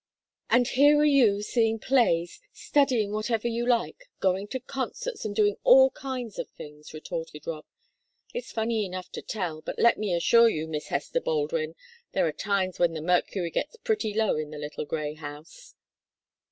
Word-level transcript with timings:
"And 0.49 0.67
here 0.67 0.97
are 0.97 1.05
you 1.05 1.43
seeing 1.43 1.77
plays, 1.77 2.41
studying 2.51 3.11
whatever 3.11 3.47
you 3.47 3.67
like, 3.67 4.09
going 4.19 4.47
to 4.47 4.59
concerts, 4.59 5.25
and 5.25 5.35
doing 5.35 5.57
all 5.63 5.91
kinds 5.91 6.39
of 6.39 6.49
things!" 6.49 6.91
retorted 6.91 7.45
Rob. 7.45 7.65
"It's 8.33 8.51
funny 8.51 8.83
enough 8.83 9.11
to 9.11 9.21
tell, 9.21 9.61
but 9.61 9.77
let 9.77 9.99
me 9.99 10.15
assure 10.15 10.49
you, 10.49 10.65
Miss 10.67 10.87
Hester 10.87 11.21
Baldwin, 11.21 11.75
there 12.13 12.25
are 12.25 12.31
times 12.31 12.79
when 12.79 12.93
the 12.95 13.01
mercury 13.03 13.51
gets 13.51 13.75
pretty 13.75 14.11
low 14.11 14.37
in 14.37 14.49
the 14.49 14.57
little 14.57 14.85
grey 14.85 15.13
house." 15.13 15.75